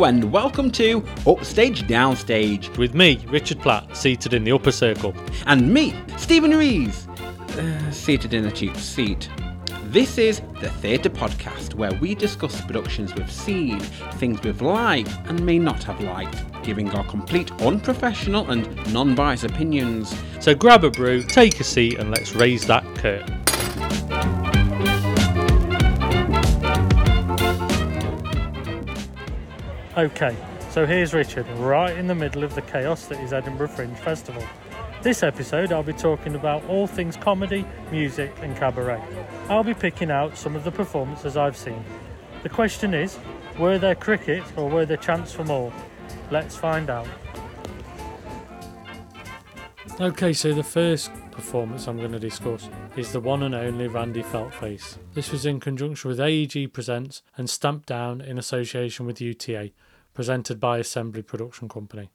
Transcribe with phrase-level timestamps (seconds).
[0.00, 2.74] Hello and welcome to Upstage Downstage.
[2.78, 5.14] With me, Richard Platt, seated in the upper circle.
[5.44, 9.28] And me, Stephen Rees, uh, seated in a cheap seat.
[9.88, 13.78] This is the Theatre Podcast, where we discuss productions we've seen,
[14.14, 19.44] things we've liked and may not have liked, giving our complete unprofessional and non biased
[19.44, 20.14] opinions.
[20.40, 23.39] So grab a brew, take a seat, and let's raise that curtain.
[29.98, 30.36] Okay,
[30.70, 34.44] so here's Richard, right in the middle of the chaos that is Edinburgh Fringe Festival.
[35.02, 39.02] This episode, I'll be talking about all things comedy, music, and cabaret.
[39.48, 41.84] I'll be picking out some of the performances I've seen.
[42.44, 43.18] The question is
[43.58, 45.72] were there cricket or were there chants for more?
[46.30, 47.08] Let's find out.
[50.00, 54.22] Okay, so the first performance I'm going to discuss is the one and only Randy
[54.22, 54.96] Feltface.
[55.12, 59.72] This was in conjunction with AEG Presents and stamped down in association with UTA,
[60.14, 62.08] presented by Assembly Production Company.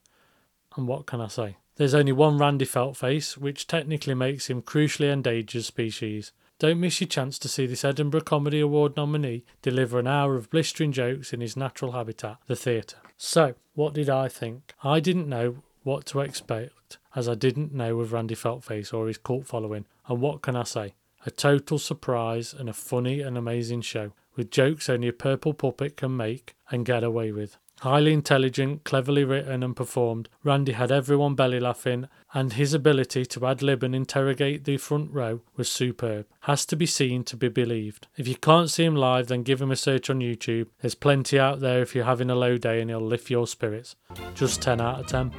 [0.76, 1.58] And what can I say?
[1.76, 6.32] There's only one Randy Feltface, which technically makes him crucially endangered species.
[6.58, 10.50] Don't miss your chance to see this Edinburgh Comedy Award nominee deliver an hour of
[10.50, 12.98] blistering jokes in his natural habitat, the theatre.
[13.16, 14.74] So, what did I think?
[14.82, 19.18] I didn't know what to expect, as I didn't know of Randy Feltface or his
[19.18, 19.86] cult following.
[20.08, 20.94] And what can I say?
[21.24, 25.96] A total surprise and a funny and amazing show, with jokes only a purple puppet
[25.96, 27.56] can make and get away with.
[27.80, 33.46] Highly intelligent, cleverly written and performed, Randy had everyone belly laughing, and his ability to
[33.46, 36.26] ad lib and interrogate the front row was superb.
[36.40, 38.06] Has to be seen to be believed.
[38.16, 40.68] If you can't see him live, then give him a search on YouTube.
[40.80, 43.94] There's plenty out there if you're having a low day and he'll lift your spirits.
[44.34, 45.32] Just 10 out of 10.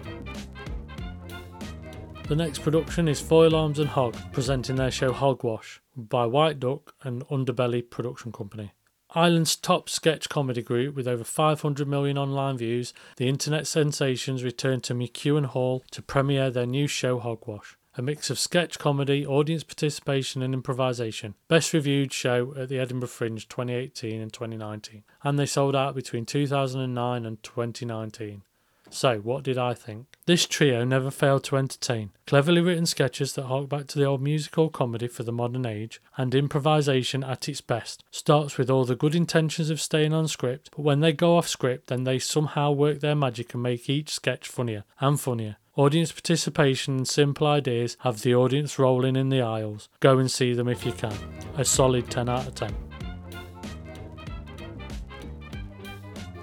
[2.28, 6.94] The next production is Foil Arms and Hog, presenting their show Hogwash by White Duck
[7.02, 8.74] and Underbelly Production Company.
[9.12, 14.84] Ireland's top sketch comedy group with over 500 million online views, the internet sensations returned
[14.84, 17.78] to McEwan Hall to premiere their new show Hogwash.
[17.96, 21.34] A mix of sketch comedy, audience participation, and improvisation.
[21.48, 26.26] Best reviewed show at the Edinburgh Fringe 2018 and 2019, and they sold out between
[26.26, 28.44] 2009 and 2019.
[28.90, 30.08] So, what did I think?
[30.26, 32.12] This trio never failed to entertain.
[32.26, 36.02] Cleverly written sketches that hark back to the old musical comedy for the modern age,
[36.18, 38.04] and improvisation at its best.
[38.12, 41.48] Starts with all the good intentions of staying on script, but when they go off
[41.48, 45.58] script, then they somehow work their magic and make each sketch funnier and funnier.
[45.76, 49.90] Audience participation and simple ideas have the audience rolling in the aisles.
[50.00, 51.16] Go and see them if you can.
[51.56, 52.87] A solid 10 out of 10.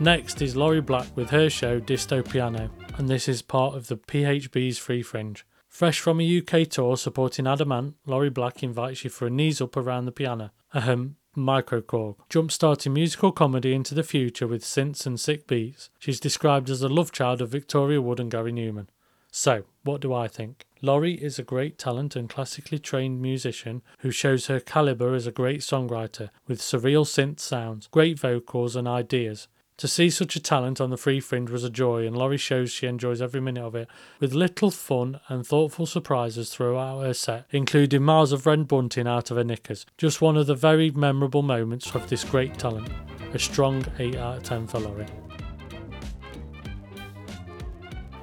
[0.00, 2.68] Next is Laurie Black with her show Disto Piano,
[2.98, 5.46] and this is part of the PBH's Free Fringe.
[5.68, 9.60] Fresh from a UK tour supporting Adam Ant, Laurie Black invites you for a knees
[9.60, 10.50] up around the piano.
[10.74, 12.16] Ahem, microKorg.
[12.28, 15.90] Jump-starting musical comedy into the future with synths and sick beats.
[16.00, 18.88] She's described as the love child of Victoria Wood and Gary Numan.
[19.30, 20.66] So, what do I think?
[20.82, 25.32] Laurie is a great talent and classically trained musician who shows her caliber as a
[25.32, 29.48] great songwriter with surreal synth sounds, great vocals and ideas.
[29.78, 32.70] To see such a talent on the free fringe was a joy, and Laurie shows
[32.70, 33.88] she enjoys every minute of it,
[34.20, 39.32] with little fun and thoughtful surprises throughout her set, including miles of red bunting out
[39.32, 39.84] of her knickers.
[39.98, 42.88] Just one of the very memorable moments of this great talent.
[43.32, 45.06] A strong 8 out of 10 for Laurie.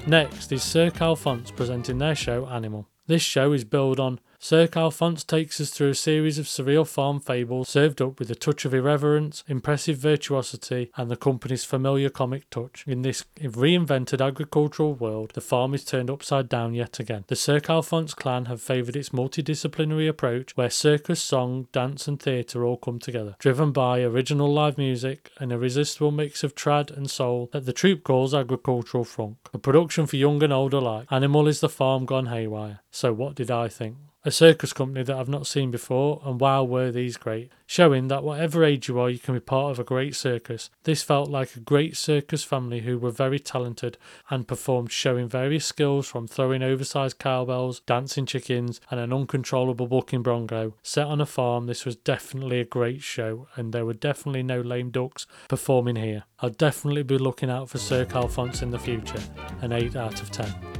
[0.07, 2.87] Next is Cirque Alfonse presenting their show Animal.
[3.07, 7.19] This show is billed on Cirque Alfonse takes us through a series of surreal farm
[7.19, 12.49] fables served up with a touch of irreverence, impressive virtuosity, and the company's familiar comic
[12.49, 12.83] touch.
[12.87, 17.23] In this reinvented agricultural world, the farm is turned upside down yet again.
[17.27, 22.65] The Cirque Alfonse clan have favoured its multidisciplinary approach where circus, song, dance, and theatre
[22.65, 27.47] all come together, driven by original live music, an irresistible mix of trad and soul
[27.53, 29.37] that the troupe calls agricultural funk.
[29.53, 31.05] A production for young and old alike.
[31.11, 32.79] Animal is the farm gone haywire.
[32.89, 33.97] So, what did I think?
[34.23, 38.23] A circus company that I've not seen before, and wow, were these great, showing that
[38.23, 40.69] whatever age you are, you can be part of a great circus.
[40.83, 43.97] This felt like a great circus family who were very talented
[44.29, 50.21] and performed, showing various skills from throwing oversized cowbells, dancing chickens, and an uncontrollable bucking
[50.21, 50.75] bronco.
[50.83, 54.61] Set on a farm, this was definitely a great show, and there were definitely no
[54.61, 56.25] lame ducks performing here.
[56.41, 59.23] I'll definitely be looking out for Cirque Alfonse in the future,
[59.61, 60.70] an 8 out of 10.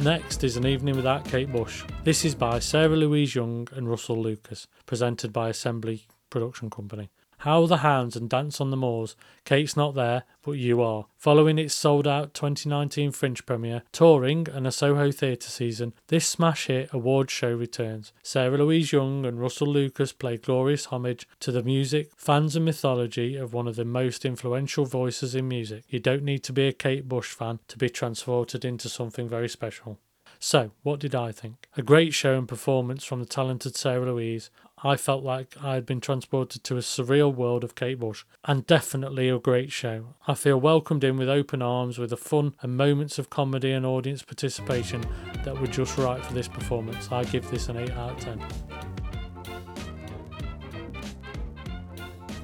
[0.00, 1.82] Next is An Evening Without Kate Bush.
[2.04, 7.10] This is by Sarah Louise Young and Russell Lucas, presented by Assembly Production Company.
[7.38, 9.14] Howl the Hounds and Dance on the Moors.
[9.44, 11.06] Kate's not there, but you are.
[11.16, 16.66] Following its sold out 2019 Fringe premiere, touring, and a Soho theatre season, this smash
[16.66, 18.12] hit award show returns.
[18.24, 23.36] Sarah Louise Young and Russell Lucas play glorious homage to the music, fans, and mythology
[23.36, 25.84] of one of the most influential voices in music.
[25.88, 29.48] You don't need to be a Kate Bush fan to be transported into something very
[29.48, 29.98] special.
[30.40, 31.68] So, what did I think?
[31.76, 34.50] A great show and performance from the talented Sarah Louise.
[34.84, 38.66] I felt like I had been transported to a surreal world of Kate Bush, and
[38.66, 40.14] definitely a great show.
[40.26, 43.84] I feel welcomed in with open arms, with the fun and moments of comedy and
[43.84, 45.04] audience participation
[45.44, 47.10] that were just right for this performance.
[47.10, 48.77] I give this an 8 out of 10.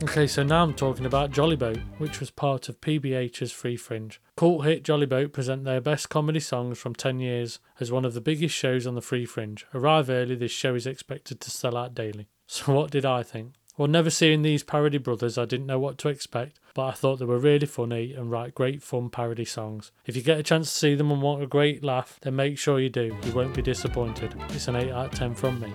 [0.04, 4.20] Okay, so now I'm talking about Jolly Boat, which was part of PBH's Free Fringe.
[4.36, 8.12] Cult hit Jolly Boat present their best comedy songs from 10 years as one of
[8.12, 9.64] the biggest shows on the Free Fringe.
[9.72, 12.28] Arrive early, this show is expected to sell out daily.
[12.46, 13.54] So, what did I think?
[13.78, 17.18] Well, never seeing these parody brothers, I didn't know what to expect, but I thought
[17.18, 19.90] they were really funny and write great fun parody songs.
[20.04, 22.58] If you get a chance to see them and want a great laugh, then make
[22.58, 23.16] sure you do.
[23.24, 24.34] You won't be disappointed.
[24.50, 25.72] It's an 8 out of 10 from me.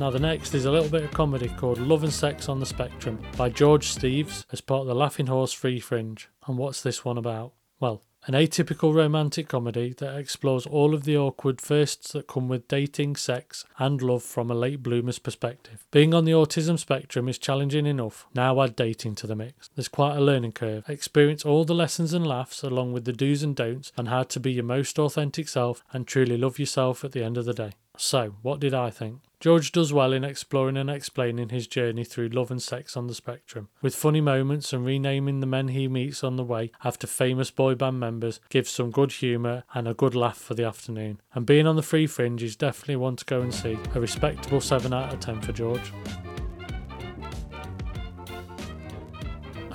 [0.00, 2.64] Now, the next is a little bit of comedy called Love and Sex on the
[2.64, 6.26] Spectrum by George Steeves as part of the Laughing Horse Free Fringe.
[6.46, 7.52] And what's this one about?
[7.80, 12.66] Well, an atypical romantic comedy that explores all of the awkward firsts that come with
[12.66, 15.84] dating, sex, and love from a late bloomer's perspective.
[15.90, 19.68] Being on the autism spectrum is challenging enough, now add dating to the mix.
[19.74, 20.88] There's quite a learning curve.
[20.88, 24.40] Experience all the lessons and laughs along with the do's and don'ts and how to
[24.40, 27.72] be your most authentic self and truly love yourself at the end of the day.
[27.98, 29.20] So, what did I think?
[29.40, 33.14] George does well in exploring and explaining his journey through love and sex on the
[33.14, 37.50] spectrum, with funny moments and renaming the men he meets on the way after famous
[37.50, 41.22] boy band members gives some good humour and a good laugh for the afternoon.
[41.34, 43.78] And being on the free fringe is definitely one to go and see.
[43.94, 45.90] A respectable 7 out of 10 for George.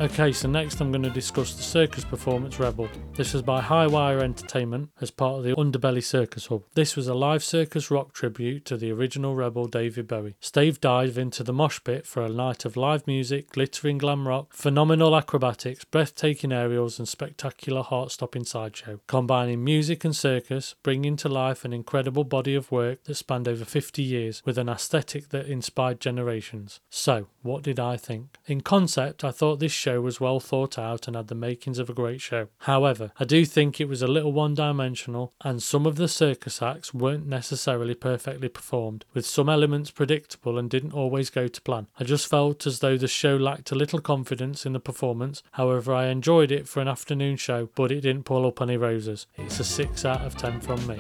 [0.02, 2.90] Okay, so next I'm going to discuss the circus performance Rebel.
[3.16, 6.64] This was by Highwire Entertainment as part of the Underbelly Circus Hub.
[6.74, 10.36] This was a live circus rock tribute to the original Rebel David Bowie.
[10.42, 14.52] Stave dive into the mosh pit for a night of live music, glittering glam rock,
[14.52, 21.64] phenomenal acrobatics, breathtaking aerials, and spectacular heart-stopping sideshow, combining music and circus, bringing to life
[21.64, 26.02] an incredible body of work that spanned over 50 years with an aesthetic that inspired
[26.02, 26.82] generations.
[26.90, 28.38] So, what did I think?
[28.46, 31.92] In concept, I thought this show was well thought out and had the makings of
[31.92, 32.48] a great show.
[32.60, 36.60] However, I do think it was a little one dimensional, and some of the circus
[36.60, 41.88] acts weren't necessarily perfectly performed, with some elements predictable and didn't always go to plan.
[42.00, 45.44] I just felt as though the show lacked a little confidence in the performance.
[45.52, 49.28] However, I enjoyed it for an afternoon show, but it didn't pull up any roses.
[49.36, 51.00] It's a 6 out of 10 from me.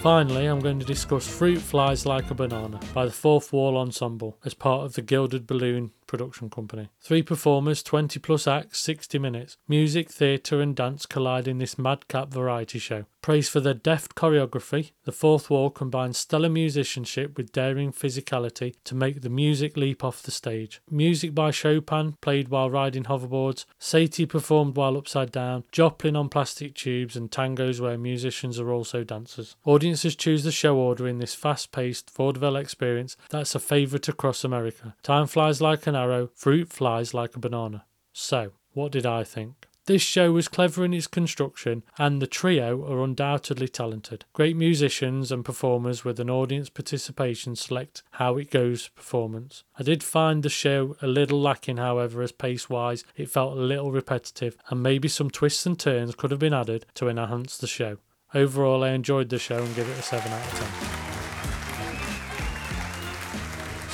[0.00, 4.38] Finally, I'm going to discuss Fruit Flies Like a Banana by the Fourth Wall Ensemble
[4.44, 6.88] as part of the Gilded Balloon production company.
[7.00, 9.56] Three performers, 20 plus acts, 60 minutes.
[9.68, 13.04] Music, theatre, and dance collide in this madcap variety show.
[13.20, 18.94] Praise for their deft choreography, the fourth wall combines stellar musicianship with daring physicality to
[18.94, 20.80] make the music leap off the stage.
[20.90, 26.74] Music by Chopin, played while riding hoverboards, Satie performed while upside down, Joplin on plastic
[26.74, 29.56] tubes, and tangos where musicians are also dancers.
[29.64, 34.44] Audiences choose the show order in this fast paced vaudeville experience that's a favourite across
[34.44, 34.94] America.
[35.02, 37.84] Time flies like an arrow, fruit flies like a banana.
[38.12, 39.68] So, what did I think?
[39.88, 44.26] This show was clever in its construction, and the trio are undoubtedly talented.
[44.34, 49.64] Great musicians and performers with an audience participation select how it goes performance.
[49.78, 53.62] I did find the show a little lacking, however, as pace wise, it felt a
[53.62, 57.66] little repetitive, and maybe some twists and turns could have been added to enhance the
[57.66, 57.96] show.
[58.34, 60.87] Overall, I enjoyed the show and give it a 7 out of 10.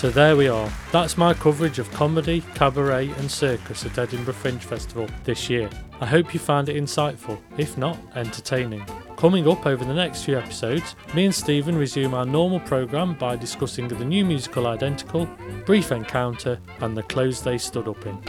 [0.05, 0.71] So there we are.
[0.93, 5.71] That's my coverage of comedy, cabaret, and circus at Edinburgh Fringe Festival this year.
[5.99, 8.85] I hope you found it insightful, if not, entertaining.
[9.17, 13.37] Coming up over the next few episodes, me and Stephen resume our normal programme by
[13.37, 15.27] discussing the new musical Identical,
[15.65, 18.21] Brief Encounter, and the clothes they stood up in.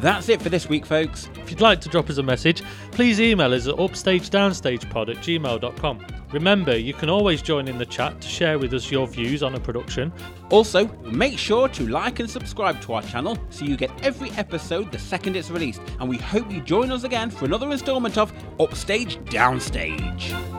[0.00, 1.28] That's it for this week, folks.
[1.34, 2.62] If you'd like to drop us a message,
[2.92, 6.15] please email us at upstagedownstagepod at gmail.com.
[6.36, 9.54] Remember, you can always join in the chat to share with us your views on
[9.54, 10.12] a production.
[10.50, 14.92] Also, make sure to like and subscribe to our channel so you get every episode
[14.92, 15.80] the second it's released.
[15.98, 20.55] And we hope you join us again for another instalment of Upstage Downstage.